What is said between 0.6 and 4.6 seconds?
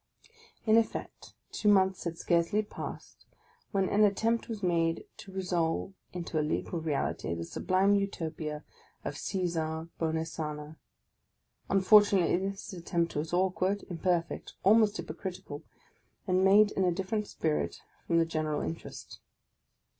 In effect, two months had scarcely passed, when an attempt